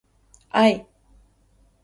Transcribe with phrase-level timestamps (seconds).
[0.59, 0.87] 愛